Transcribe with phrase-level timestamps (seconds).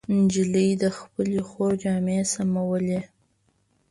[0.17, 2.99] نجلۍ د خپلې خور جامې سمولې.